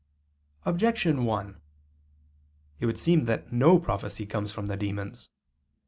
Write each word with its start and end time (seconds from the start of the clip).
Objection 0.65 1.25
1: 1.25 1.61
It 2.79 2.87
would 2.87 2.97
seem 2.97 3.25
that 3.25 3.53
no 3.53 3.77
prophecy 3.79 4.25
comes 4.25 4.51
from 4.51 4.65
the 4.65 4.75
demons. 4.75 5.29